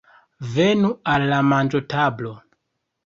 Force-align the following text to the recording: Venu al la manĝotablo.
Venu 0.53 0.89
al 1.15 1.27
la 1.33 1.41
manĝotablo. 1.51 2.33